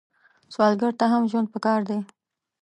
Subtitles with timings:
[0.53, 1.99] سوالګر ته هم ژوند پکار دی